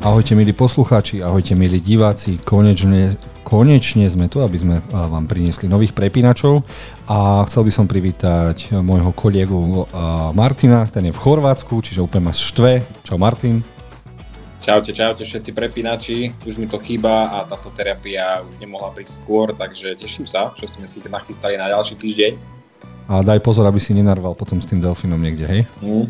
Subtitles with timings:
[0.00, 5.92] Ahojte milí poslucháči, ahojte milí diváci, konečne, konečne sme tu, aby sme vám priniesli nových
[5.92, 6.64] prepínačov
[7.04, 9.84] a chcel by som privítať môjho kolegu
[10.32, 12.80] Martina, ten je v Chorvátsku, čiže úplne ma štve.
[13.04, 13.60] Čau Martin.
[14.64, 19.52] Čaute, čaute všetci prepínači, už mi to chýba a táto terapia už nemohla prísť skôr,
[19.52, 22.32] takže teším sa, čo sme si nachystali na ďalší týždeň.
[23.12, 25.62] A daj pozor, aby si nenarval potom s tým delfínom niekde, hej?
[25.84, 26.08] Mm.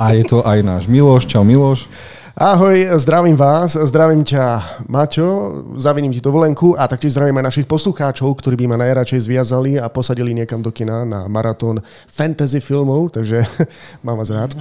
[0.00, 1.92] a je to aj náš Miloš, čau Miloš.
[2.32, 8.32] Ahoj, zdravím vás, zdravím ťa Maťo, zaviním ti dovolenku a taktiež zdravím aj našich poslucháčov,
[8.40, 13.44] ktorí by ma najradšej zviazali a posadili niekam do kina na maratón fantasy filmov, takže
[14.06, 14.56] mám vás rád.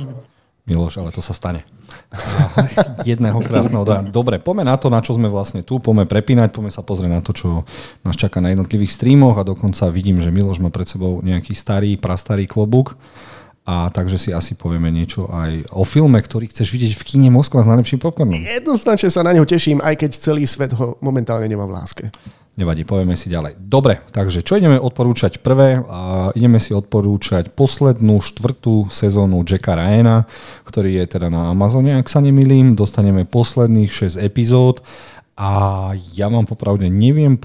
[0.67, 1.63] Miloš, ale to sa stane.
[3.07, 4.11] Jedného krásneho dňa.
[4.11, 7.23] Dobre, poďme na to, na čo sme vlastne tu, poďme prepínať, poďme sa pozrieť na
[7.23, 7.63] to, čo
[8.03, 11.95] nás čaká na jednotlivých streamoch a dokonca vidím, že Miloš má pred sebou nejaký starý,
[11.95, 12.99] prastarý klobúk
[13.61, 17.61] a takže si asi povieme niečo aj o filme, ktorý chceš vidieť v kine Moskva
[17.61, 18.41] s najlepším popcornom.
[18.41, 22.05] Jednoznačne sa na neho teším, aj keď celý svet ho momentálne nemá v láske.
[22.51, 23.55] Nevadí, povieme si ďalej.
[23.63, 25.79] Dobre, takže čo ideme odporúčať prvé?
[25.87, 30.27] A ideme si odporúčať poslednú štvrtú sezónu Jacka Ryana,
[30.67, 32.75] ktorý je teda na Amazone, ak sa nemýlim.
[32.75, 34.83] Dostaneme posledných 6 epizód
[35.39, 35.49] a
[35.95, 37.39] ja vám popravde neviem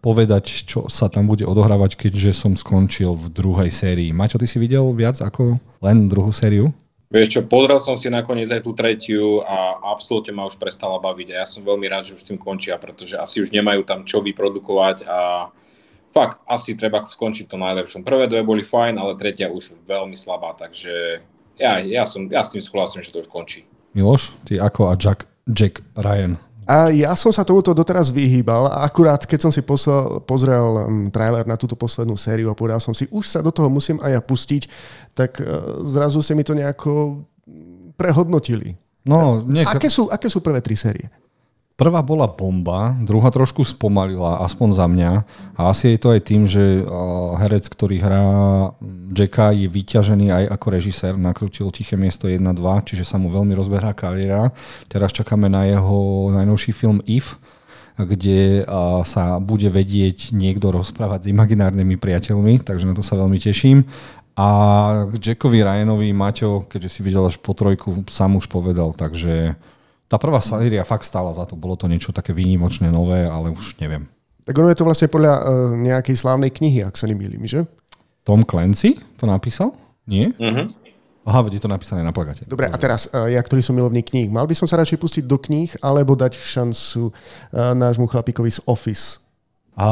[0.00, 4.14] povedať, čo sa tam bude odohrávať, keďže som skončil v druhej sérii.
[4.14, 6.70] Maťo, ty si videl viac ako len druhú sériu?
[7.12, 11.28] Vieš čo, pozrel som si nakoniec aj tú tretiu a absolútne ma už prestala baviť
[11.36, 14.08] a ja som veľmi rád, že už s tým končia, pretože asi už nemajú tam
[14.08, 15.52] čo vyprodukovať a
[16.08, 18.00] fakt, asi treba skončiť to najlepšom.
[18.00, 21.20] Prvé dve boli fajn, ale tretia už veľmi slabá, takže
[21.60, 23.68] ja, ja, som, ja s tým súhlasím, že to už končí.
[23.92, 26.40] Miloš, ty ako a Jack, Jack Ryan?
[26.72, 31.12] A ja som sa tomuto doteraz vyhýbal a akurát keď som si poslal, pozrel um,
[31.12, 34.16] trailer na túto poslednú sériu a povedal som si, už sa do toho musím aj
[34.16, 34.62] ja pustiť,
[35.12, 37.20] tak uh, zrazu si mi to nejako
[38.00, 38.72] prehodnotili.
[39.04, 39.68] No, nech...
[39.68, 41.12] aké, sú, aké sú prvé tri série?
[41.82, 45.26] Prvá bola bomba, druhá trošku spomalila, aspoň za mňa.
[45.58, 46.86] A asi je to aj tým, že
[47.42, 48.22] herec, ktorý hrá
[49.10, 51.18] Jacka, je vyťažený aj ako režisér.
[51.18, 52.38] Nakrutil Tiché miesto 1-2,
[52.86, 54.54] čiže sa mu veľmi rozbehrá kariéra.
[54.86, 57.34] Teraz čakáme na jeho najnovší film If,
[57.98, 58.62] kde
[59.02, 63.82] sa bude vedieť niekto rozprávať s imaginárnymi priateľmi, takže na to sa veľmi teším.
[64.38, 64.48] A
[65.10, 69.58] k Jackovi Ryanovi, Maťo, keďže si videl až po trojku, sám už povedal, takže
[70.12, 71.56] tá prvá séria fakt stála za to.
[71.56, 74.04] Bolo to niečo také výnimočné, nové, ale už neviem.
[74.44, 75.44] Tak ono je to vlastne podľa uh,
[75.80, 77.64] nejakej slávnej knihy, ak sa nemýlim, že?
[78.20, 79.72] Tom Clancy to napísal?
[80.04, 80.36] Nie?
[80.36, 80.68] Uh-huh.
[81.24, 82.44] Aha, je to napísané na plagate.
[82.44, 85.24] Dobre, a teraz, uh, ja, ktorý som milovný kníh, mal by som sa radšej pustiť
[85.24, 89.22] do kníh, alebo dať šancu uh, nášmu chlapíkovi z Office?
[89.72, 89.88] A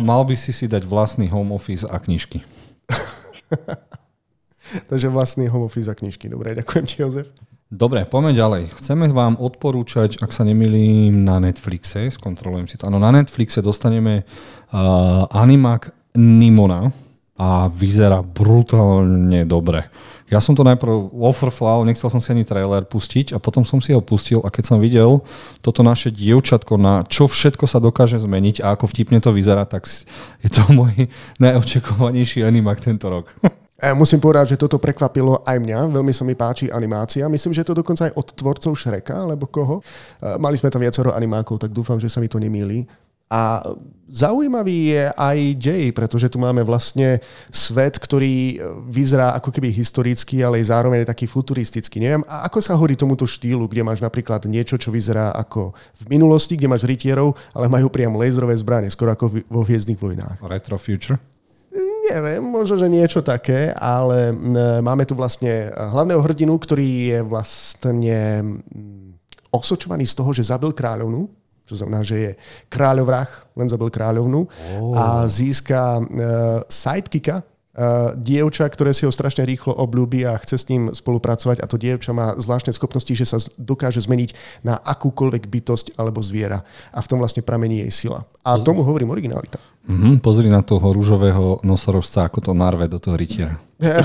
[0.00, 2.40] mal by si si dať vlastný home office a knižky.
[4.90, 6.32] Takže vlastný home office a knižky.
[6.32, 7.28] Dobre, ďakujem ti, Jozef.
[7.74, 8.70] Dobre, poďme ďalej.
[8.78, 12.86] Chceme vám odporúčať, ak sa nemýlim, na Netflixe, skontrolujem si to.
[12.86, 16.94] Áno, na Netflixe dostaneme uh, animák Nimona
[17.34, 19.90] a vyzerá brutálne dobre.
[20.30, 23.90] Ja som to najprv ofrflal, nechcel som si ani trailer pustiť a potom som si
[23.90, 25.26] ho pustil a keď som videl
[25.58, 29.90] toto naše dievčatko na čo všetko sa dokáže zmeniť a ako vtipne to vyzerá, tak
[30.46, 31.10] je to môj
[31.42, 33.34] najočakovanejší animák tento rok.
[33.74, 35.90] Musím povedať, že toto prekvapilo aj mňa.
[35.90, 37.26] Veľmi sa mi páči animácia.
[37.26, 39.82] Myslím, že to dokonca aj od tvorcov Šreka, alebo koho.
[40.38, 42.86] Mali sme tam viacero animákov, tak dúfam, že sa mi to nemýli.
[43.34, 43.66] A
[44.06, 47.18] zaujímavý je aj dej, pretože tu máme vlastne
[47.50, 51.98] svet, ktorý vyzerá ako keby historický, ale zároveň je taký futuristický.
[51.98, 56.04] Neviem, a ako sa horí tomuto štýlu, kde máš napríklad niečo, čo vyzerá ako v
[56.14, 60.38] minulosti, kde máš rytierov, ale majú priam laserové zbranie, skoro ako vo Hviezdnych vojnách.
[60.44, 61.18] Retro Future?
[62.04, 64.34] Neviem, možno, že niečo také, ale
[64.84, 68.18] máme tu vlastne hlavného hrdinu, ktorý je vlastne
[69.54, 71.30] osočovaný z toho, že zabil kráľovnu,
[71.64, 72.30] čo znamená, že je
[72.68, 74.92] kráľovrah, len zabil kráľovnu oh.
[74.92, 76.04] a získa uh,
[76.68, 77.40] sidekicka,
[78.14, 82.14] dievča, ktoré si ho strašne rýchlo obľúbi a chce s ním spolupracovať a to dievča
[82.14, 86.62] má zvláštne schopnosti, že sa dokáže zmeniť na akúkoľvek bytosť alebo zviera.
[86.94, 88.22] A v tom vlastne pramení jej sila.
[88.46, 88.66] A Pozri.
[88.70, 89.58] tomu hovorím originalita.
[89.84, 93.60] Mm-hmm, pozri na toho rúžového nosorožca, ako to narve do toho rytiera.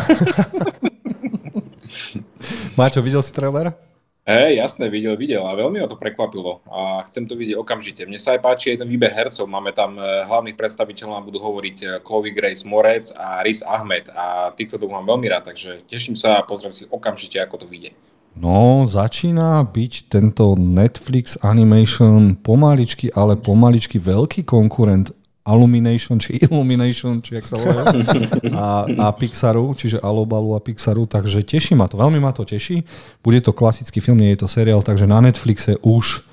[2.78, 3.89] Máčo, videl si trailer?
[4.30, 8.06] Hej, jasné, videl, videl a veľmi ma to prekvapilo a chcem to vidieť okamžite.
[8.06, 9.50] Mne sa aj páči aj ten výber hercov.
[9.50, 14.06] Máme tam e, hlavných predstaviteľov, nám budú hovoriť e, Chloe Grace Morec a Riz Ahmed
[14.14, 17.66] a týchto dvoch mám veľmi rád, takže teším sa a pozriem si okamžite, ako to
[17.66, 17.98] vyjde.
[18.38, 25.10] No, začína byť tento Netflix Animation pomaličky, ale pomaličky veľký konkurent
[25.50, 27.90] Illumination, či Illumination, či jak sa volá,
[28.62, 32.86] a, a Pixaru, čiže Alobalu a Pixaru, takže teší ma to, veľmi ma to teší.
[33.26, 36.24] Bude to klasický film, nie je to seriál, takže na Netflixe už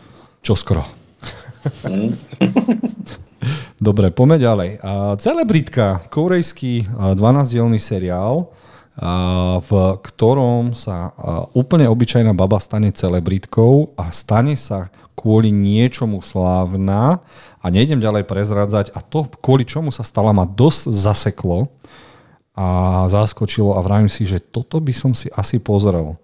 [0.45, 0.85] čoskoro.
[3.77, 4.71] Dobre, poďme ďalej.
[5.21, 8.49] Celebritka, korejský 12-dielný seriál,
[9.61, 9.71] v
[10.01, 11.13] ktorom sa
[11.53, 17.21] úplne obyčajná baba stane celebritkou a stane sa kvôli niečomu slávna
[17.61, 21.69] a nejdem ďalej prezradzať a to, kvôli čomu sa stala, ma dosť zaseklo
[22.57, 22.67] a
[23.13, 26.17] zaskočilo a vravím si, že toto by som si asi pozrel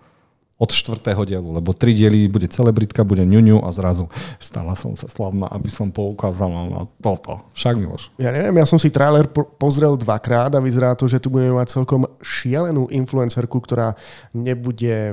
[0.62, 4.06] od štvrtého dielu, lebo tri diely bude celebritka, bude ňuňu a zrazu
[4.38, 7.42] stala som sa slavná, aby som poukázala na toto.
[7.58, 8.14] Však Miloš.
[8.22, 11.58] Ja neviem, ja som si trailer po- pozrel dvakrát a vyzerá to, že tu budeme
[11.58, 13.98] mať celkom šialenú influencerku, ktorá
[14.30, 15.10] nebude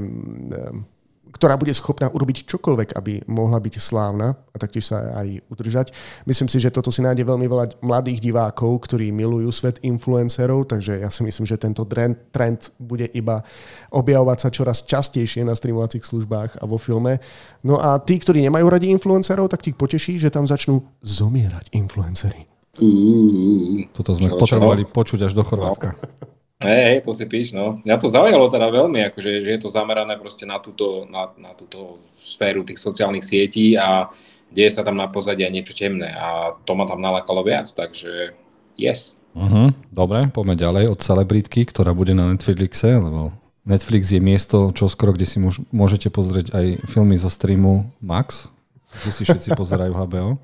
[1.30, 5.94] ktorá bude schopná urobiť čokoľvek, aby mohla byť slávna a taktiež sa aj udržať.
[6.26, 11.00] Myslím si, že toto si nájde veľmi veľa mladých divákov, ktorí milujú svet influencerov, takže
[11.02, 11.86] ja si myslím, že tento
[12.34, 13.46] trend bude iba
[13.94, 17.22] objavovať sa čoraz častejšie na streamovacích službách a vo filme.
[17.62, 22.50] No a tí, ktorí nemajú radi influencerov, tak tých poteší, že tam začnú zomierať influencery.
[22.80, 24.92] Uh, Toto sme čo, potrebovali čo?
[24.96, 26.00] počuť až do Chorvátska.
[26.00, 26.30] No.
[26.60, 27.80] Hej, hej, to si píš, no.
[27.88, 31.56] Mňa to zaujalo teda veľmi, akože, že je to zamerané proste na túto, na, na
[31.56, 34.12] túto sféru tých sociálnych sietí a
[34.52, 38.36] deje sa tam na pozadí aj niečo temné a to ma tam nalakalo viac, takže
[38.76, 39.16] yes.
[39.40, 39.72] Uh-huh.
[39.88, 43.32] Dobre, poďme ďalej od celebritky, ktorá bude na Netflixe, lebo
[43.64, 45.40] Netflix je miesto čoskoro, kde si
[45.72, 48.52] môžete pozrieť aj filmy zo streamu Max,
[49.00, 50.36] kde si všetci pozerajú HBO.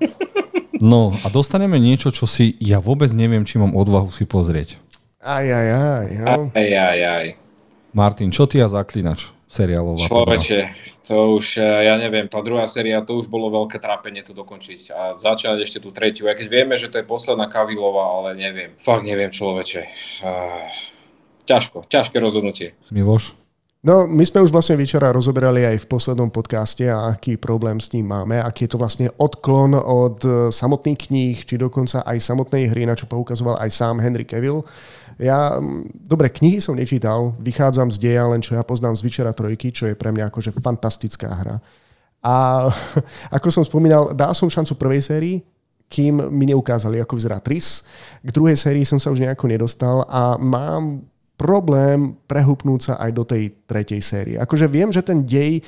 [0.76, 4.76] No a dostaneme niečo, čo si ja vôbec neviem, či mám odvahu si pozrieť.
[5.26, 6.08] Aj, aj, aj.
[6.22, 6.54] No.
[6.54, 7.26] Aj, aj, aj.
[7.90, 10.06] Martin, čo ty a Zaklinač seriálová?
[10.06, 10.58] Človeče,
[11.02, 14.94] to už, eh, ja neviem, tá druhá séria, to už bolo veľké trápenie to dokončiť.
[14.94, 18.78] A začať ešte tú tretiu, aj keď vieme, že to je posledná Kavilová, ale neviem.
[18.78, 19.82] Fakt neviem, človeče.
[21.42, 22.78] Ťažko, ťažké rozhodnutie.
[22.94, 23.34] Miloš?
[23.86, 27.94] No, my sme už vlastne večera rozoberali aj v poslednom podcaste, a aký problém s
[27.94, 32.70] ním máme, aký je to vlastne odklon od eh, samotných kníh, či dokonca aj samotnej
[32.70, 34.62] hry, na čo poukazoval aj sám Henry Cavill.
[35.16, 35.56] Ja,
[35.92, 39.88] dobre, knihy som nečítal, vychádzam z deja, len čo ja poznám z Vyčera trojky, čo
[39.88, 41.56] je pre mňa akože fantastická hra.
[42.20, 42.68] A
[43.36, 45.36] ako som spomínal, dal som šancu prvej sérii,
[45.86, 47.86] kým mi neukázali, ako vyzerá Tris.
[48.20, 53.24] K druhej sérii som sa už nejako nedostal a mám problém prehupnúť sa aj do
[53.24, 54.36] tej tretej série.
[54.40, 55.60] Akože viem, že ten dej,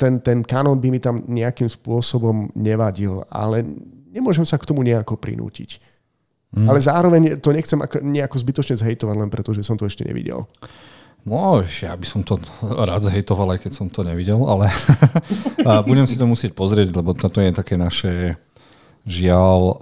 [0.00, 3.62] ten, ten kanon by mi tam nejakým spôsobom nevadil, ale
[4.10, 5.89] nemôžem sa k tomu nejako prinútiť.
[6.50, 6.66] Mm.
[6.66, 10.50] Ale zároveň to nechcem nejako zbytočne zhejtovať, len preto, že som to ešte nevidel.
[11.22, 14.72] No, ja by som to rád zhejtoval, aj keď som to nevidel, ale
[15.88, 18.40] budem si to musieť pozrieť, lebo toto je také naše
[19.04, 19.76] žiaľ uh,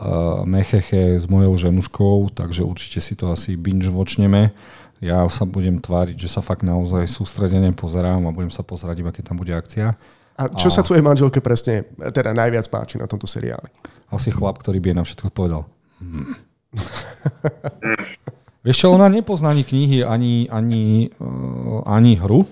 [0.45, 4.51] mecheche s mojou ženuškou, takže určite si to asi binge vočneme.
[4.99, 9.15] Ja sa budem tváriť, že sa fakt naozaj sústredene pozerám a budem sa pozerať iba
[9.15, 9.95] keď tam bude akcia.
[10.39, 10.75] A čo a...
[10.75, 13.71] sa tvojej manželke presne teda najviac páči na tomto seriáli?
[14.11, 15.71] Asi chlap, ktorý by na všetko povedal.
[16.03, 16.48] Hmm
[18.67, 22.45] Vieš čo, ona nepozná ani knihy, ani, ani, uh, ani hru.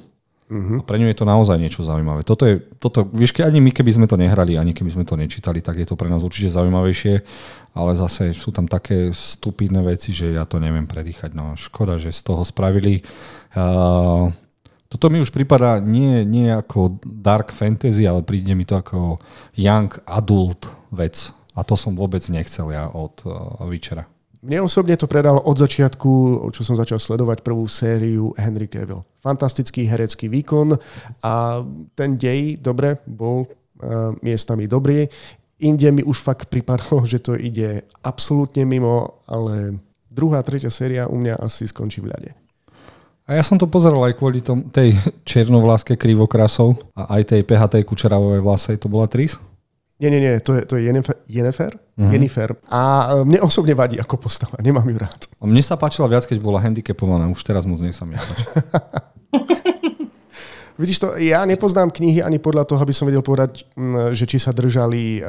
[0.47, 0.79] Uh-huh.
[0.79, 2.23] A pre ňu je to naozaj niečo zaujímavé.
[2.23, 5.59] Toto je, toto, vieš, ani my, keby sme to nehrali, ani keby sme to nečítali,
[5.59, 7.15] tak je to pre nás určite zaujímavejšie,
[7.75, 11.35] ale zase sú tam také stupidné veci, že ja to neviem predýchať.
[11.35, 13.03] No škoda, že z toho spravili.
[13.59, 14.31] Uh,
[14.87, 19.19] toto mi už prípada nie, nie ako dark fantasy, ale príde mi to ako
[19.59, 21.35] young adult vec.
[21.59, 24.07] A to som vôbec nechcel ja od uh, Witchera.
[24.47, 26.11] Mne osobne to predal od začiatku,
[26.55, 29.03] čo som začal sledovať prvú sériu Henry Cavill.
[29.19, 30.79] Fantastický herecký výkon
[31.27, 31.67] a
[31.99, 35.11] ten dej, dobre, bol uh, miestami dobrý.
[35.67, 41.19] Inde mi už fakt pripadalo, že to ide absolútne mimo, ale druhá, tretia séria u
[41.19, 42.31] mňa asi skončí v ľade.
[43.27, 44.95] A ja som to pozeral aj kvôli tom, tej
[45.27, 49.35] čiernovláske krivokrasov a aj tej PHT kučeravovej vlase, to bola Tris?
[49.97, 52.13] Nie, nie, nie, to je, to je Jennifer, Jennifer, uh-huh.
[52.13, 52.53] Jennifer.
[52.69, 55.25] A e, mne osobne vadí ako postava, nemám ju rád.
[55.41, 58.13] A mne sa páčila viac, keď bola handicapovaná, už teraz moc nie sa mi
[60.77, 63.65] Vidíš to, ja nepoznám knihy ani podľa toho, aby som vedel povedať,
[64.13, 65.25] že či sa držali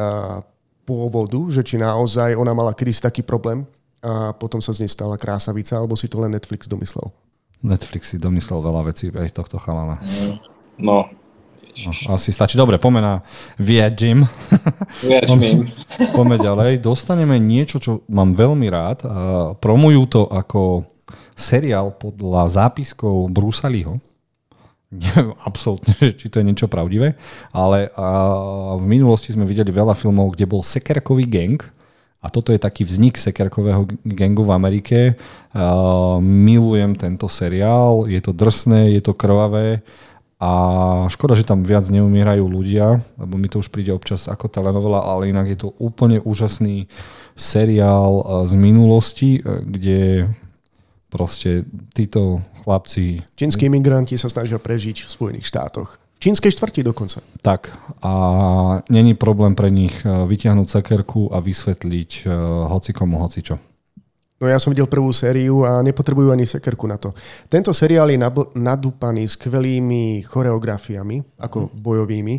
[0.84, 3.64] pôvodu, že či naozaj ona mala kedysi taký problém
[4.04, 7.16] a potom sa z nej stala krásavica, alebo si to len Netflix domyslel.
[7.64, 10.04] Netflix si domyslel veľa vecí aj tohto chalana.
[10.78, 11.08] No,
[12.10, 12.58] asi stačí.
[12.58, 13.14] Dobre, poďme na
[13.62, 14.26] Viadžim.
[15.06, 15.70] Viadžim.
[16.18, 16.72] poďme ďalej.
[16.82, 19.06] Dostaneme niečo, čo mám veľmi rád.
[19.62, 20.88] Promujú to ako
[21.38, 24.02] seriál podľa zápiskov Brusa Leeho.
[24.88, 27.20] Neviem absolútne, či to je niečo pravdivé,
[27.52, 27.92] ale
[28.80, 31.60] v minulosti sme videli veľa filmov, kde bol sekerkový gang
[32.24, 35.00] a toto je taký vznik sekerkového gangu v Amerike.
[35.54, 39.86] Uh, milujem tento seriál, je to drsné, je to krvavé
[40.38, 40.52] a
[41.10, 45.34] škoda, že tam viac neumierajú ľudia, lebo mi to už príde občas ako telenovela, ale
[45.34, 46.86] inak je to úplne úžasný
[47.34, 50.30] seriál z minulosti, kde
[51.10, 51.66] proste
[51.96, 53.26] títo chlapci...
[53.34, 55.98] Čínsky imigranti sa snažia prežiť v Spojených štátoch.
[56.18, 57.22] V čínskej štvrti dokonca.
[57.46, 57.70] Tak.
[58.02, 58.14] A
[58.90, 62.34] není problém pre nich e, vyťahnuť sekerku a vysvetliť e,
[62.74, 63.62] hocikomu hocičo.
[64.38, 67.10] No ja som videl prvú sériu a nepotrebujú ani sekerku na to.
[67.50, 68.22] Tento seriál je
[68.54, 72.38] nadúpaný skvelými choreografiami, ako bojovými.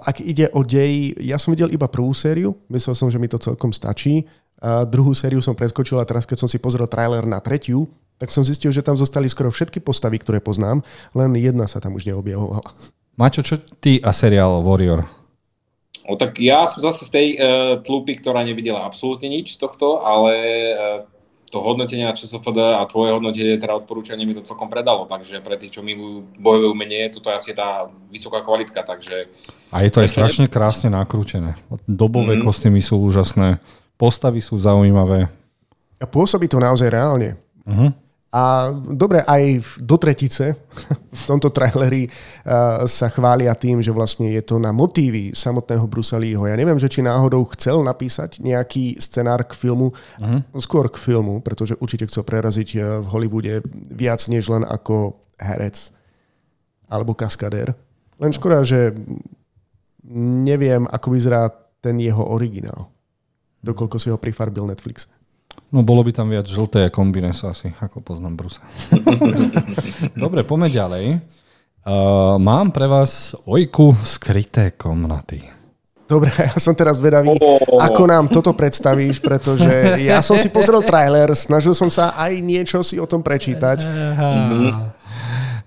[0.00, 3.36] Ak ide o dej, ja som videl iba prvú sériu, myslel som, že mi to
[3.36, 4.24] celkom stačí.
[4.62, 7.84] A druhú sériu som preskočil a teraz, keď som si pozrel trailer na tretiu,
[8.16, 10.80] tak som zistil, že tam zostali skoro všetky postavy, ktoré poznám,
[11.12, 12.72] len jedna sa tam už neobjavovala.
[13.18, 15.21] Maťo, čo ty a seriál Warrior?
[16.02, 20.02] O, tak ja som zase z tej uh, tlupy, ktorá nevidela absolútne nič z tohto,
[20.02, 20.34] ale
[20.74, 21.06] uh,
[21.52, 25.60] to hodnotenie na ČSFD a tvoje hodnotenie, teda odporúčanie mi to celkom predalo, takže pre
[25.60, 29.28] tých, čo milujú bojové umenie, toto je asi tá vysoká kvalitka, takže...
[29.68, 30.50] A je to aj strašne ne...
[30.50, 31.60] krásne nakrútené.
[31.84, 32.48] Dobové mm-hmm.
[32.48, 33.60] kostýmy sú úžasné,
[34.00, 35.28] postavy sú zaujímavé.
[36.00, 37.36] A pôsobí to naozaj reálne.
[37.62, 37.92] Uh-huh.
[38.32, 40.56] A dobre, aj do tretice
[41.20, 46.16] v tomto traileri uh, sa chvália tým, že vlastne je to na motívy samotného Brusa
[46.16, 46.48] Leeho.
[46.48, 50.40] Ja neviem, že či náhodou chcel napísať nejaký scenár k filmu, uh-huh.
[50.64, 53.60] skôr k filmu, pretože určite chcel preraziť e, v Hollywoode
[53.92, 55.92] viac než len ako herec
[56.88, 57.76] alebo kaskadér.
[58.16, 58.96] Len škoda, že
[60.44, 61.52] neviem, ako vyzerá
[61.84, 62.88] ten jeho originál.
[63.60, 65.12] Dokoľko si ho prifarbil Netflix.
[65.72, 68.60] No bolo by tam viac žlté kombineso asi, ako poznám Brusa.
[70.22, 71.06] Dobre, poďme ďalej.
[71.82, 75.42] Uh, mám pre vás Ojku skryté komnaty.
[76.12, 77.80] Dobre, ja som teraz vedavý, oh.
[77.80, 82.84] ako nám toto predstavíš, pretože ja som si pozrel trailer, snažil som sa aj niečo
[82.84, 83.80] si o tom prečítať.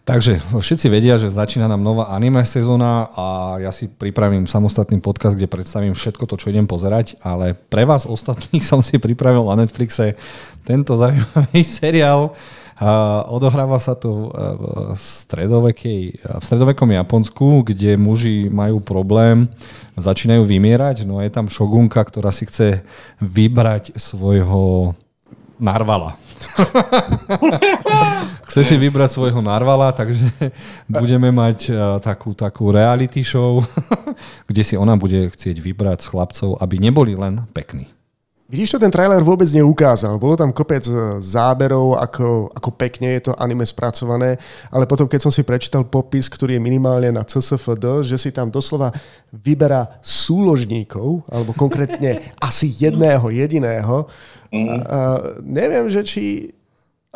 [0.06, 5.34] Takže všetci vedia, že začína nám nová anime sezóna a ja si pripravím samostatný podcast,
[5.34, 9.66] kde predstavím všetko to, čo idem pozerať, ale pre vás ostatných som si pripravil na
[9.66, 10.14] Netflixe
[10.62, 12.38] tento zaujímavý seriál.
[13.34, 19.50] odohráva sa to v, stredovekej, v stredovekom Japonsku, kde muži majú problém,
[19.98, 22.86] začínajú vymierať, no je tam šogunka, ktorá si chce
[23.26, 24.94] vybrať svojho
[25.58, 26.14] narvala.
[28.46, 30.30] Chce si vybrať svojho narvala, takže
[31.02, 33.66] budeme mať uh, takú, takú reality show,
[34.50, 37.90] kde si ona bude chcieť vybrať s chlapcov, aby neboli len pekní.
[38.46, 40.22] Vidíš to, ten trailer vôbec neukázal.
[40.22, 44.38] Bolo tam kopec e, záberov, ako, ako pekne je to anime spracované,
[44.70, 48.54] ale potom, keď som si prečítal popis, ktorý je minimálne na CSFD, že si tam
[48.54, 48.94] doslova
[49.34, 54.06] vyberá súložníkov, alebo konkrétne asi jedného jediného,
[54.56, 54.70] Mm.
[54.72, 55.00] A, a
[55.44, 56.24] neviem, že či...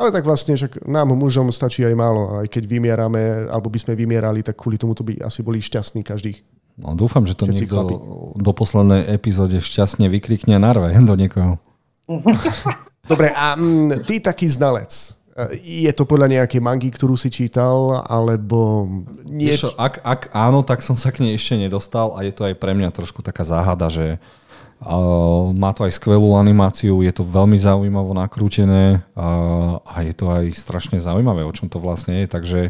[0.00, 2.40] Ale tak vlastne, však nám mužom stačí aj málo.
[2.40, 6.00] Aj keď vymierame, alebo by sme vymierali, tak kvôli tomu to by asi boli šťastní
[6.00, 6.40] každý.
[6.80, 7.94] No dúfam, že to Všetci niekto chlapi.
[8.40, 11.60] do poslednej epizóde šťastne vykrikne a narve do niekoho.
[13.10, 14.88] Dobre, a m, ty taký znalec.
[15.64, 18.84] Je to podľa nejakej mangy, ktorú si čítal, alebo...
[19.24, 19.64] Nieč...
[19.64, 22.56] Vieš, ak, ak áno, tak som sa k nej ešte nedostal a je to aj
[22.60, 24.20] pre mňa trošku taká záhada, že
[25.52, 29.04] má to aj skvelú animáciu, je to veľmi zaujímavo nakrútené
[29.84, 32.60] a je to aj strašne zaujímavé, o čom to vlastne je, takže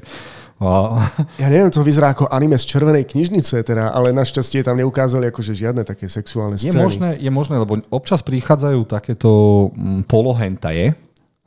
[1.41, 5.57] ja neviem, to vyzerá ako anime z červenej knižnice, teda, ale našťastie tam neukázali akože
[5.57, 6.77] žiadne také sexuálne scény.
[6.77, 9.31] Je možné, je možné, lebo občas prichádzajú takéto
[9.73, 10.93] mm, polohentaje,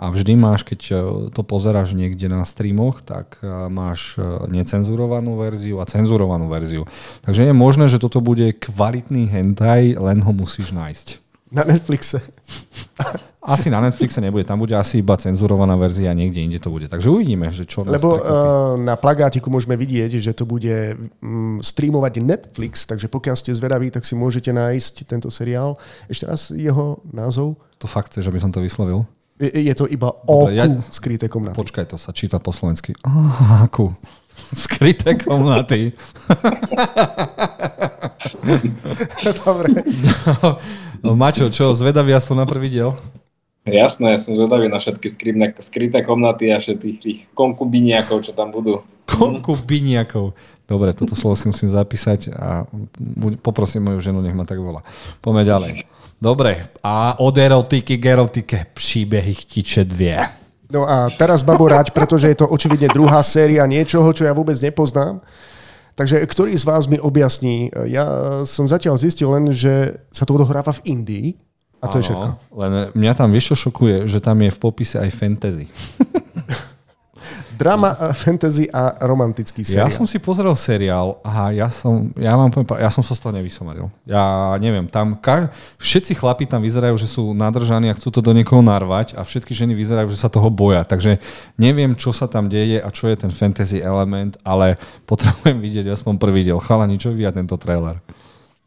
[0.03, 0.93] a vždy máš, keď e,
[1.31, 6.83] to pozeráš niekde na streamoch, tak e, máš e, necenzurovanú verziu a cenzurovanú verziu.
[7.23, 11.23] Takže je možné, že toto bude kvalitný hentai, len ho musíš nájsť.
[11.55, 12.19] Na Netflixe.
[13.43, 16.87] Asi na Netflixe nebude, tam bude asi iba cenzurovaná verzia, niekde inde to bude.
[16.87, 18.23] Takže uvidíme, že čo nás Lebo uh,
[18.79, 24.07] na plagátiku môžeme vidieť, že to bude um, streamovať Netflix, takže pokiaľ ste zvedaví, tak
[24.07, 25.75] si môžete nájsť tento seriál.
[26.07, 27.59] Ešte raz jeho názov.
[27.83, 29.03] To fakt chceš, aby som to vyslovil?
[29.41, 30.69] Je, je to iba oku ja...
[30.93, 31.57] skryté komnaty.
[31.57, 32.93] Počkaj, to sa číta po slovensky.
[33.65, 33.89] Aku.
[34.53, 35.93] Skryté komnaty.
[39.45, 39.69] Dobre.
[41.01, 42.93] No, Mačo, čo, zvedavý aspoň na prvý diel?
[43.63, 48.51] Jasné, ja som zvedavý na všetky skryté, skryté komnaty a všetkých tých konkubiniakov, čo tam
[48.51, 48.83] budú.
[49.07, 50.35] Konkubiniakov.
[50.67, 52.67] Dobre, toto slovo si musím zapísať a
[53.39, 54.83] poprosím moju ženu, nech ma tak volá.
[55.23, 55.71] Poďme ďalej.
[56.23, 60.23] Dobre, a od erotiky k erotike príbehy chtiče dvie.
[60.71, 64.55] No a teraz Babo ráď, pretože je to očividne druhá séria niečoho, čo ja vôbec
[64.63, 65.19] nepoznám.
[65.99, 67.69] Takže ktorý z vás mi objasní?
[67.91, 68.07] Ja
[68.47, 71.27] som zatiaľ zistil len, že sa to odohráva v Indii
[71.83, 72.55] A to je všetko.
[72.55, 75.67] Len mňa tam vieš čo šokuje, že tam je v popise aj fantasy.
[77.53, 79.87] Drama, fantasy a romantický seriál.
[79.87, 83.21] Ja som si pozrel seriál a ja som, ja vám poviem, ja som sa z
[83.23, 83.87] toho nevysomaril.
[84.03, 88.33] Ja neviem, tam ka- všetci chlapi tam vyzerajú, že sú nadržaní a chcú to do
[88.33, 90.81] niekoho narvať a všetky ženy vyzerajú, že sa toho boja.
[90.83, 91.21] Takže
[91.55, 94.75] neviem, čo sa tam deje a čo je ten fantasy element, ale
[95.09, 96.57] potrebujem vidieť aspoň prvý diel.
[96.57, 98.01] Chalani, čo vyvíja tento trailer?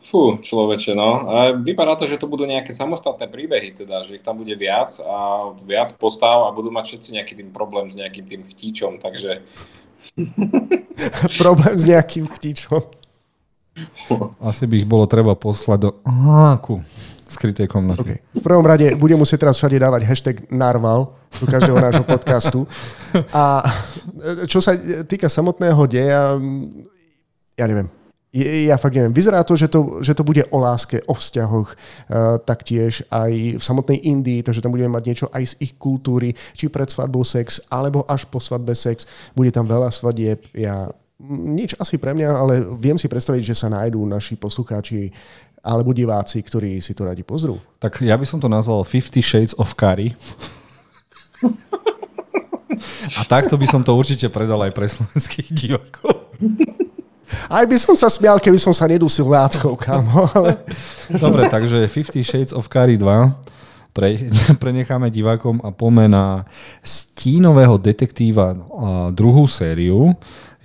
[0.06, 1.26] Fú, človeče, no.
[1.26, 4.94] A vypadá to, že to budú nejaké samostatné príbehy, teda, že ich tam bude viac
[5.02, 9.42] a viac postav a budú mať všetci nejaký tým problém s nejakým tým chtíčom, takže...
[11.42, 12.86] problém s nejakým chtíčom.
[14.38, 15.90] Asi by ich bolo treba poslať do
[16.54, 16.80] áku
[17.26, 18.00] skrytej komnaty.
[18.00, 18.18] Okay.
[18.38, 22.64] V prvom rade budem musieť teraz všade dávať hashtag narval do každého nášho podcastu.
[23.34, 23.66] A
[24.46, 26.38] čo sa týka samotného deja,
[27.58, 27.90] ja neviem,
[28.69, 29.16] ja fakt neviem.
[29.16, 33.62] Vyzerá to, že to, že to bude o láske, o vzťahoch, uh, taktiež aj v
[33.62, 37.64] samotnej Indii, takže tam budeme mať niečo aj z ich kultúry, či pred svadbou sex,
[37.73, 39.09] alebo až po svadbe sex.
[39.33, 40.45] Bude tam veľa svadieb.
[40.52, 40.93] Ja,
[41.33, 45.09] nič asi pre mňa, ale viem si predstaviť, že sa nájdú naši poslucháči
[45.66, 47.59] alebo diváci, ktorí si to radi pozrú.
[47.83, 50.14] Tak ja by som to nazval Fifty Shades of Curry.
[53.19, 56.28] A takto by som to určite predal aj pre slovenských divákov.
[57.50, 60.30] Aj by som sa smial, keby som sa nedusil láckou, kámo.
[60.35, 60.62] Ale...
[61.11, 63.56] Dobre, takže Fifty Shades of Curry 2
[63.97, 64.21] pre,
[64.62, 66.45] prenecháme divákom a pome na
[66.85, 68.52] stínového detektíva
[69.16, 70.12] druhú sériu.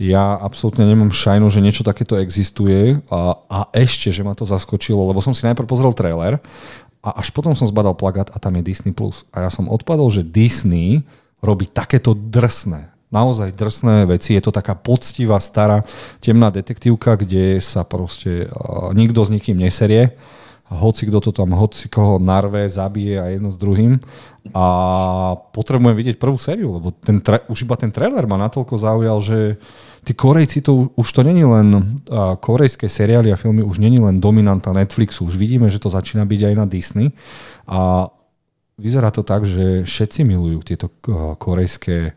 [0.01, 4.99] Ja absolútne nemám šajnu, že niečo takéto existuje a, a ešte, že ma to zaskočilo,
[5.07, 6.41] lebo som si najprv pozrel trailer
[7.05, 8.93] a až potom som zbadal plagát a tam je Disney+.
[9.33, 11.05] A ja som odpadol, že Disney
[11.41, 14.33] robí takéto drsné naozaj drsné veci.
[14.33, 15.83] Je to taká poctivá, stará,
[16.23, 20.15] temná detektívka, kde sa proste uh, nikto s nikým neserie.
[20.71, 23.99] Hoci kto to tam, hoci koho narve, zabije a jedno s druhým.
[24.55, 24.65] A
[25.51, 29.59] potrebujem vidieť prvú sériu, lebo ten tra- už iba ten trailer ma natoľko zaujal, že
[30.07, 34.23] tí Korejci to už to není len uh, korejské seriály a filmy, už není len
[34.23, 35.27] dominanta Netflixu.
[35.27, 37.07] Už vidíme, že to začína byť aj na Disney.
[37.67, 38.07] A
[38.79, 42.15] vyzerá to tak, že všetci milujú tieto uh, korejské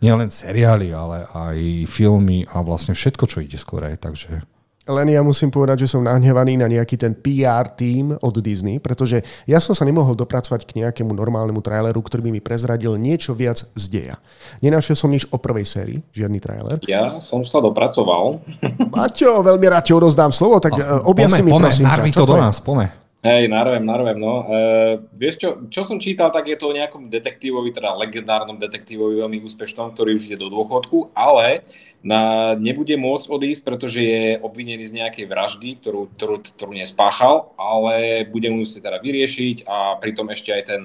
[0.00, 3.84] nielen seriály, ale aj filmy a vlastne všetko, čo ide skôr.
[3.84, 4.44] Takže
[4.90, 9.22] len ja musím povedať, že som nahnevaný na nejaký ten PR tým od Disney, pretože
[9.46, 13.62] ja som sa nemohol dopracovať k nejakému normálnemu traileru, ktorý by mi prezradil niečo viac
[13.62, 14.16] z deja.
[14.58, 16.82] Nenašiel som nič o prvej sérii, žiadny trailer.
[16.90, 18.42] Ja som sa dopracoval.
[18.90, 21.86] Maťo, veľmi rád ti odozdám slovo, tak o, objasni mi prosím.
[21.86, 22.86] Pome, to do nás, pome.
[23.20, 24.48] Hej, narvem, narvem, no.
[24.48, 29.20] E, vieš čo, čo som čítal, tak je to o nejakom detektívovi, teda legendárnom detektívovi
[29.20, 31.68] veľmi úspešnom, ktorý už ide do dôchodku, ale
[32.00, 38.24] na, nebude môcť odísť, pretože je obvinený z nejakej vraždy, ktorú, ktorú, ktorú nespáchal, ale
[38.24, 40.80] bude musieť teda vyriešiť a pritom ešte aj ten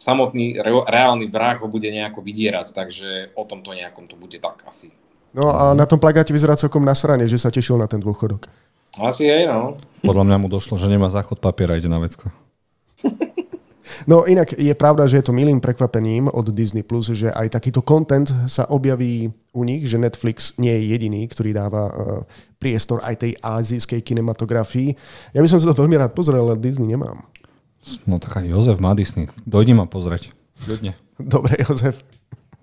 [0.00, 4.64] samotný re, reálny vrah ho bude nejako vydierať, takže o tomto nejakom to bude tak
[4.64, 4.88] asi.
[5.36, 8.63] No a na tom plagáte vyzerá celkom nasrane, že sa tešil na ten dôchodok.
[8.98, 9.78] Asi aj, no.
[10.04, 12.30] Podľa mňa mu došlo, že nemá záchod papiera, ide na vecko.
[14.08, 17.84] No inak je pravda, že je to milým prekvapením od Disney+, Plus, že aj takýto
[17.84, 21.94] content sa objaví u nich, že Netflix nie je jediný, ktorý dáva uh,
[22.58, 24.96] priestor aj tej azijskej kinematografii.
[25.36, 27.22] Ja by som sa to veľmi rád pozrel, ale Disney nemám.
[28.08, 29.28] No tak aj Jozef má Disney.
[29.44, 30.32] Dojdi ma pozrieť.
[30.64, 30.96] Ľudne.
[31.20, 32.00] Dobre, Jozef.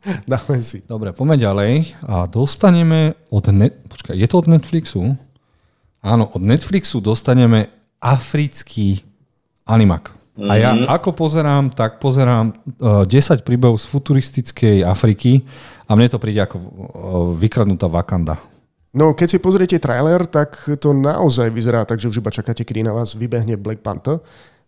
[0.31, 0.81] Dáme si.
[0.89, 1.71] Dobre, poďme ďalej
[2.09, 3.45] a dostaneme od...
[3.53, 3.77] Net...
[3.85, 5.13] Počkaj, je to od Netflixu?
[6.01, 7.69] Áno, od Netflixu dostaneme
[8.01, 9.05] africký
[9.69, 10.09] animak.
[10.33, 10.49] Mm-hmm.
[10.49, 10.89] A ja mhm.
[10.89, 15.45] ako pozerám, tak pozerám uh, e, 10 príbehov z futuristickej Afriky
[15.85, 16.69] a mne to príde ako uh,
[17.37, 18.41] vykradnutá Wakanda.
[18.91, 22.83] No, keď si pozriete trailer, tak to naozaj vyzerá tak, že už iba čakáte, kedy
[22.83, 24.19] na vás vybehne Black Panther.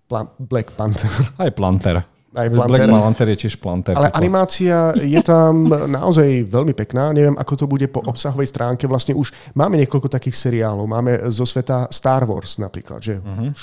[0.08, 1.12] Pla- Black Panther.
[1.44, 2.13] Aj Planter.
[2.34, 3.94] Aj Black Planter je tiež Planter.
[3.94, 5.70] Ale animácia je tam
[6.02, 7.14] naozaj veľmi pekná.
[7.14, 8.90] Neviem, ako to bude po obsahovej stránke.
[8.90, 10.90] Vlastne už máme niekoľko takých seriálov.
[10.90, 13.54] Máme zo sveta Star Wars napríklad, že uh-huh.
[13.54, 13.62] už,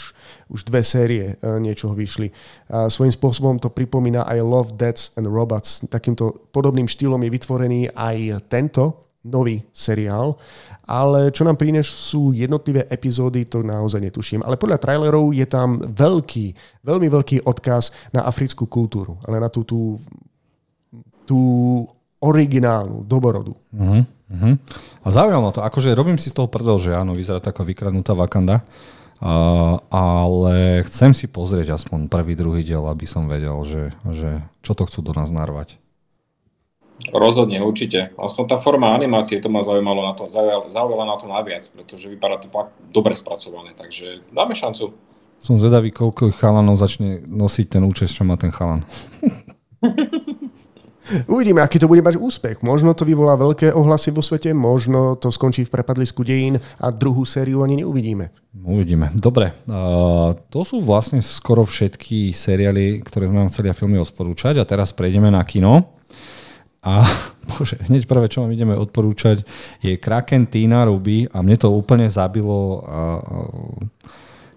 [0.54, 2.30] už dve série e, niečoho vyšli.
[2.70, 5.83] A svojím spôsobom to pripomína aj Love, Deaths and Robots.
[5.90, 10.40] Takýmto podobným štýlom je vytvorený aj tento nový seriál
[10.90, 14.42] ale čo nám prinesú jednotlivé epizódy, to naozaj netuším.
[14.42, 16.46] Ale podľa trailerov je tam veľký,
[16.83, 20.02] veľmi veľký odkaz na africkú kultúru, ale na tú, tú,
[21.22, 21.40] tú
[22.18, 23.54] originálnu, doborodu.
[23.70, 24.54] Uh-huh, uh-huh.
[25.06, 28.61] A zaujímavé to, akože robím si z toho prdel, že áno, vyzerá taká vykradnutá Wakanda,
[28.61, 34.74] uh, ale chcem si pozrieť aspoň prvý, druhý diel, aby som vedel, že, že čo
[34.74, 35.80] to chcú do nás narvať.
[37.08, 38.12] Rozhodne, určite.
[38.20, 42.36] Aspoň tá forma animácie to ma zaujímalo na to, zaujala, na to naviac, pretože vypadá
[42.44, 44.92] to fakt dobre spracované, takže dáme šancu.
[45.40, 48.84] Som zvedavý, koľko chalanov začne nosiť ten účes, čo má ten chalan.
[51.26, 52.62] Uvidíme, aký to bude mať úspech.
[52.62, 57.26] Možno to vyvolá veľké ohlasy vo svete, možno to skončí v prepadlisku dejín a druhú
[57.26, 58.30] sériu ani neuvidíme.
[58.62, 59.10] Uvidíme.
[59.18, 64.62] Dobre, uh, to sú vlastne skoro všetky seriály, ktoré sme vám chceli a filmy odporúčať
[64.62, 65.99] a teraz prejdeme na kino.
[66.81, 67.05] A
[67.51, 69.45] bože, hneď prvé, čo vám ideme odporúčať,
[69.85, 72.85] je Kraken Tina Ruby a mne to úplne zabilo.
[72.85, 72.99] A,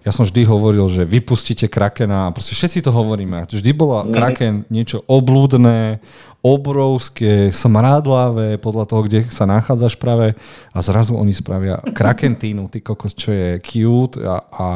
[0.03, 3.47] ja som vždy hovoril, že vypustite Krakena a proste všetci to hovoríme.
[3.47, 6.03] Vždy bola Kraken niečo oblúdne,
[6.43, 10.35] obrovské, smrádlavé, podľa toho, kde sa nachádzaš práve
[10.75, 14.67] a zrazu oni spravia krakentínu, ty kokos, čo je cute a, a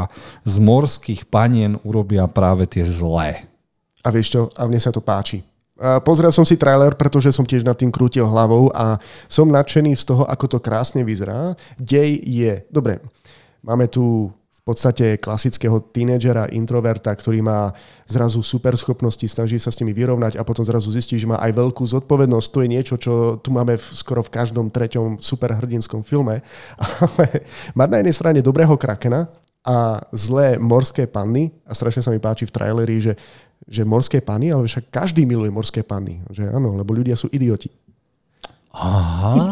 [0.47, 3.51] z morských panien urobia práve tie zlé.
[3.99, 5.43] A vieš čo, a mne sa to páči.
[5.77, 8.97] Pozrel som si trailer, pretože som tiež nad tým krútil hlavou a
[9.29, 11.53] som nadšený z toho, ako to krásne vyzerá.
[11.77, 12.97] Dej je, dobre,
[13.61, 14.33] máme tu
[14.67, 17.71] podstate klasického tínedžera, introverta, ktorý má
[18.03, 21.55] zrazu super schopnosti, snaží sa s nimi vyrovnať a potom zrazu zistí, že má aj
[21.55, 22.47] veľkú zodpovednosť.
[22.51, 26.43] To je niečo, čo tu máme v, skoro v každom treťom superhrdinskom filme.
[26.83, 29.31] Ale mať na jednej strane dobrého krakena
[29.63, 33.15] a zlé morské panny, a strašne sa mi páči v traileri, že,
[33.65, 36.21] že morské panny, ale však každý miluje morské panny.
[36.29, 37.73] Že áno, lebo ľudia sú idioti.
[38.77, 39.49] Aha.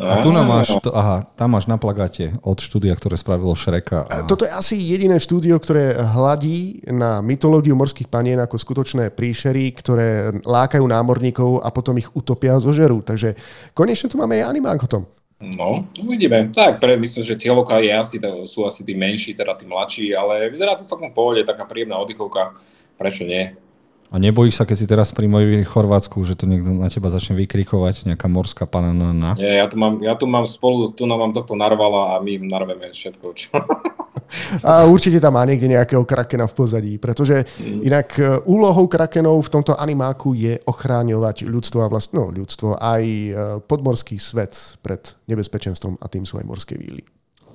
[0.00, 4.08] A tu nám máš, to, aha, tam máš na plagáte od štúdia, ktoré spravilo Šreka.
[4.08, 4.24] A...
[4.24, 10.32] Toto je asi jediné štúdio, ktoré hladí na mytológiu morských panien ako skutočné príšery, ktoré
[10.40, 13.04] lákajú námorníkov a potom ich utopia zo žeru.
[13.04, 13.36] Takže
[13.76, 15.04] konečne tu máme aj animák o tom.
[15.40, 16.52] No, uvidíme.
[16.52, 20.52] Tak, pre, myslím, že cieľovka je asi, sú asi tí menší, teda tí mladší, ale
[20.52, 22.60] vyzerá to celkom pohode, taká príjemná oddychovka.
[23.00, 23.56] Prečo nie?
[24.10, 27.38] A nebojíš sa, keď si teraz pri mojej Chorvátsku, že to niekto na teba začne
[27.40, 29.38] vykrikovať, nejaká morská panana?
[29.38, 32.36] Nie, ja tu mám, ja tu mám spolu, tu nám mám tohto narvala a my
[32.36, 33.26] im narveme všetko.
[33.32, 33.48] Čo...
[34.62, 37.80] A určite tam má niekde nejakého krakena v pozadí, pretože mm.
[37.86, 43.02] inak e, úlohou krakenov v tomto animáku je ochráňovať ľudstvo a vlastne, no, ľudstvo aj
[43.04, 43.30] e,
[43.64, 47.02] podmorský svet pred nebezpečenstvom a tým sú aj morské víly.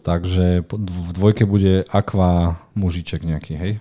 [0.06, 3.72] Takže v dvojke bude Aqua mužiček nejaký, hej?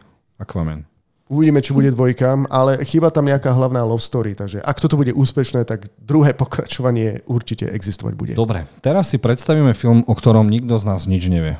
[0.41, 0.89] Aquaman.
[1.25, 5.17] Uvidíme, či bude dvojka, ale chýba tam nejaká hlavná love story, takže ak toto bude
[5.17, 8.33] úspešné, tak druhé pokračovanie určite existovať bude.
[8.37, 11.57] Dobre, teraz si predstavíme film, o ktorom nikto z nás nič nevie.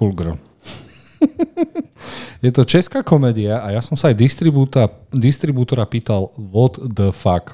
[0.00, 0.40] Cool Girl.
[2.40, 4.16] Je to česká komédia a ja som sa aj
[5.12, 7.52] distribútora pýtal what the fuck.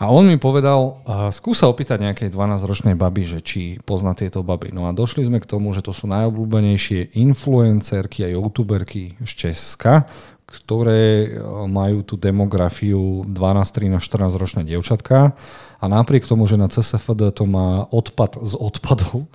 [0.00, 0.98] A on mi povedal,
[1.30, 4.74] skúsa opýtať nejakej 12-ročnej baby, že či pozná tieto baby.
[4.74, 10.08] No a došli sme k tomu, že to sú najobľúbenejšie influencerky a youtuberky z Česka,
[10.52, 11.28] ktoré e,
[11.70, 15.32] majú tú demografiu 12, 13, 14 ročné dievčatka
[15.80, 19.30] a napriek tomu, že na CSFD to má odpad z odpadov,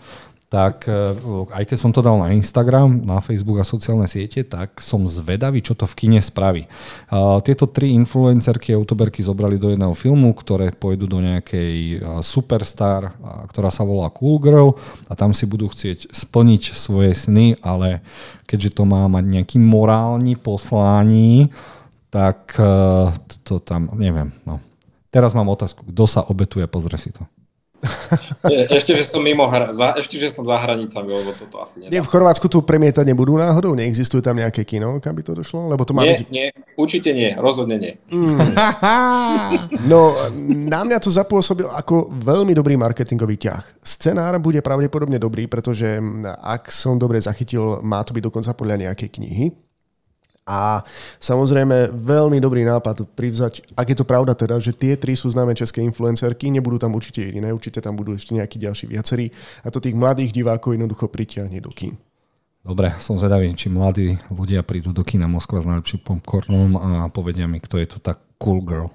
[0.48, 1.16] tak e,
[1.52, 5.60] aj keď som to dal na Instagram, na Facebook a sociálne siete, tak som zvedavý,
[5.60, 6.72] čo to v kine spraví.
[7.44, 13.12] Tieto tri influencerky a youtuberky zobrali do jedného filmu, ktoré pôjdu do nejakej superstar,
[13.52, 14.70] ktorá sa volá Cool Girl
[15.12, 18.00] a tam si budú chcieť splniť svoje sny, ale
[18.48, 21.52] keďže to má mať nejaký morálny poslaní,
[22.08, 23.12] tak e,
[23.44, 24.32] to tam, neviem.
[24.48, 24.64] No.
[25.12, 27.28] Teraz mám otázku, kto sa obetuje, pozrie si to.
[28.74, 31.94] Ešte, že som mimo hra, za, ešte, že som za hranicami, lebo toto asi nedá.
[31.94, 33.78] Nie, v Chorvátsku tu premietať nebudú náhodou?
[33.78, 35.70] Neexistuje tam nejaké kino, kam by to došlo?
[35.70, 36.30] Lebo to má nie, byť...
[36.34, 37.94] nie, určite nie, rozhodne nie.
[38.10, 38.58] Mm.
[39.92, 40.18] no,
[40.70, 43.64] na mňa to zapôsobil ako veľmi dobrý marketingový ťah.
[43.86, 46.02] Scenár bude pravdepodobne dobrý, pretože
[46.42, 49.67] ak som dobre zachytil, má to byť dokonca podľa nejakej knihy.
[50.48, 50.80] A
[51.20, 55.52] samozrejme veľmi dobrý nápad privzať, ak je to pravda teda, že tie tri sú známe
[55.52, 59.28] české influencerky, nebudú tam určite jediné, určite tam budú ešte nejakí ďalší viacerí
[59.62, 62.00] a to tých mladých divákov jednoducho pritiahne do kín.
[62.64, 67.48] Dobre, som zvedavý, či mladí ľudia prídu do kína Moskva s najlepším popcornom a povedia
[67.48, 68.92] mi, kto je tu tak cool girl.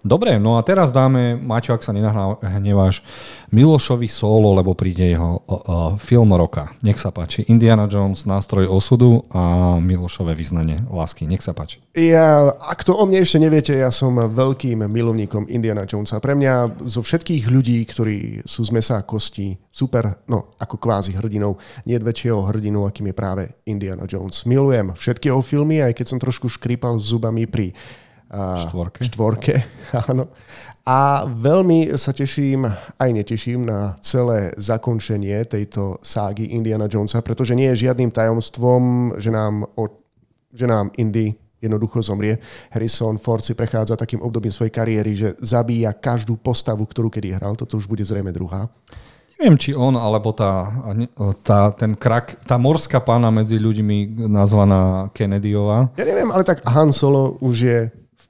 [0.00, 3.04] Dobre, no a teraz dáme, Maťo, ak sa nenahneváš,
[3.52, 6.72] Milošovi solo, lebo príde jeho uh, film roka.
[6.80, 7.44] Nech sa páči.
[7.52, 11.28] Indiana Jones, nástroj osudu a Milošové vyznanie lásky.
[11.28, 11.84] Nech sa páči.
[11.92, 16.16] Ja, ak to o mne ešte neviete, ja som veľkým milovníkom Indiana Jonesa.
[16.16, 21.12] Pre mňa zo všetkých ľudí, ktorí sú z mesa a kosti, super, no ako kvázi
[21.12, 24.48] hrdinou, nie väčšieho hrdinu, akým je práve Indiana Jones.
[24.48, 27.76] Milujem všetky jeho filmy, aj keď som trošku škrípal zubami pri
[28.30, 29.04] štvorke.
[29.04, 29.54] štvorke
[30.10, 30.30] áno.
[30.88, 32.64] A veľmi sa teším,
[32.96, 39.28] aj neteším na celé zakončenie tejto ságy Indiana Jonesa, pretože nie je žiadnym tajomstvom, že
[39.28, 39.86] nám, o,
[40.50, 42.40] že nám Indy jednoducho zomrie.
[42.72, 47.54] Harrison Ford si prechádza takým obdobím svojej kariéry, že zabíja každú postavu, ktorú kedy hral.
[47.60, 48.72] Toto už bude zrejme druhá.
[49.36, 50.68] Neviem, či on, alebo tá,
[51.44, 55.92] tá, ten krak, tá morská pána medzi ľuďmi nazvaná Kennedyová.
[55.96, 57.78] Ja neviem, ale tak Han Solo už je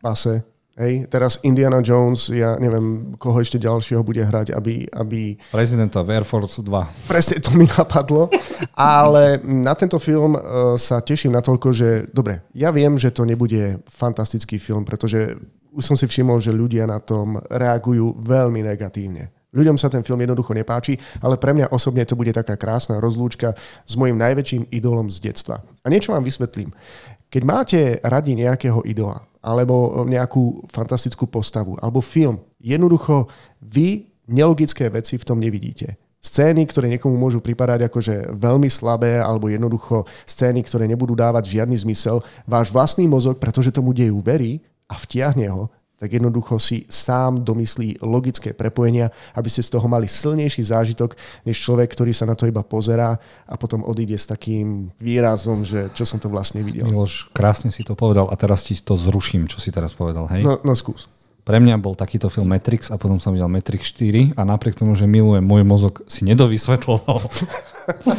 [0.00, 0.42] pase.
[0.80, 4.88] Hej, teraz Indiana Jones, ja neviem, koho ešte ďalšieho bude hrať, aby...
[4.88, 5.36] aby...
[5.52, 7.04] Prezidenta v Air Force 2.
[7.04, 8.32] Presne to mi napadlo,
[8.72, 13.76] ale na tento film uh, sa teším natoľko, že dobre, ja viem, že to nebude
[13.92, 15.36] fantastický film, pretože
[15.76, 19.28] už som si všimol, že ľudia na tom reagujú veľmi negatívne.
[19.50, 23.52] Ľuďom sa ten film jednoducho nepáči, ale pre mňa osobne to bude taká krásna rozlúčka
[23.82, 25.58] s mojim najväčším idolom z detstva.
[25.82, 26.70] A niečo vám vysvetlím.
[27.30, 32.40] Keď máte radi nejakého idola, alebo nejakú fantastickú postavu, alebo film.
[32.60, 33.28] Jednoducho
[33.60, 35.96] vy nelogické veci v tom nevidíte.
[36.20, 41.80] Scény, ktoré niekomu môžu pripadať akože veľmi slabé, alebo jednoducho scény, ktoré nebudú dávať žiadny
[41.80, 47.44] zmysel, váš vlastný mozog, pretože tomu dejú verí a vtiahne ho, tak jednoducho si sám
[47.44, 51.12] domyslí logické prepojenia, aby ste z toho mali silnejší zážitok,
[51.44, 55.92] než človek, ktorý sa na to iba pozerá a potom odíde s takým výrazom, že
[55.92, 56.88] čo som to vlastne videl.
[56.88, 60.40] Miloš, krásne si to povedal a teraz ti to zruším, čo si teraz povedal, hej?
[60.40, 61.04] No, no skús.
[61.44, 64.96] Pre mňa bol takýto film Matrix a potom som videl Matrix 4 a napriek tomu,
[64.96, 67.20] že milujem, môj mozog si nedovysvetloval.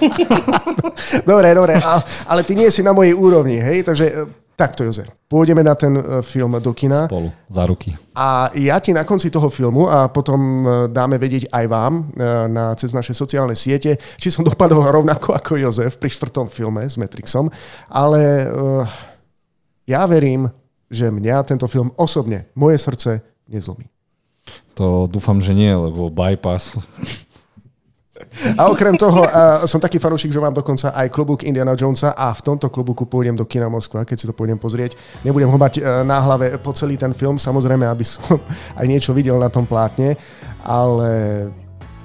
[1.30, 1.74] dobre, dobre,
[2.30, 3.86] ale ty nie si na mojej úrovni, hej?
[3.86, 4.06] Takže
[4.62, 5.10] Takto, Jozef.
[5.26, 7.10] Pôjdeme na ten e, film do kina.
[7.10, 7.98] Spolu, za ruky.
[8.14, 12.04] A ja ti na konci toho filmu a potom e, dáme vedieť aj vám e,
[12.46, 16.94] na, cez naše sociálne siete, či som dopadol rovnako ako Jozef pri štvrtom filme s
[16.94, 17.50] Matrixom.
[17.90, 18.86] Ale uh,
[19.90, 20.46] ja verím,
[20.94, 23.90] že mňa tento film osobne, moje srdce nezlomí.
[24.78, 26.78] To dúfam, že nie, lebo bypass
[28.58, 32.34] a okrem toho, uh, som taký fanúšik, že mám dokonca aj klubúk Indiana Jonesa a
[32.34, 34.98] v tomto klubúku pôjdem do kina Moskva, keď si to pôjdem pozrieť.
[35.22, 38.24] Nebudem ho mať uh, na hlave po celý ten film, samozrejme, aby som
[38.80, 40.18] aj niečo videl na tom plátne,
[40.66, 41.10] ale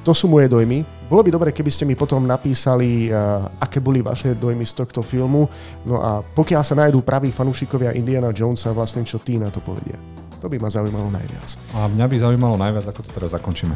[0.07, 0.87] to sú moje dojmy.
[1.07, 5.07] Bolo by dobre, keby ste mi potom napísali, uh, aké boli vaše dojmy z tohto
[5.07, 5.47] filmu.
[5.87, 9.95] No a pokiaľ sa nájdú praví fanúšikovia Indiana Jonesa, vlastne čo tí na to povedia.
[10.43, 11.49] To by ma zaujímalo najviac.
[11.75, 13.75] A mňa by zaujímalo najviac, ako to teraz zakončíme.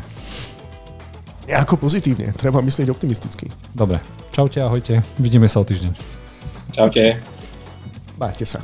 [1.50, 3.50] Nejako pozitívne, treba myslieť optimisticky.
[3.74, 3.98] Dobre,
[4.30, 5.90] čaute, ahojte, vidíme sa o týždeň.
[6.70, 7.18] Čaute.
[8.14, 8.62] Bájte sa.